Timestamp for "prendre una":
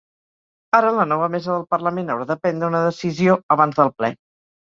2.45-2.81